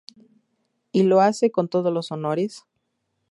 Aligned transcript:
Y 0.91 1.03
lo 1.03 1.21
hace 1.21 1.51
con 1.51 1.67
todos 1.69 1.93
los 1.93 2.11
honores. 2.11 2.65